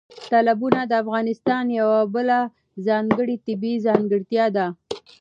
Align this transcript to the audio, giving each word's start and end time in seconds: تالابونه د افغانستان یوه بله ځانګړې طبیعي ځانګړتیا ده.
تالابونه 0.31 0.81
د 0.85 0.91
افغانستان 1.03 1.65
یوه 1.79 1.99
بله 2.15 2.39
ځانګړې 2.87 3.35
طبیعي 3.47 3.83
ځانګړتیا 3.87 4.45
ده. 4.55 4.67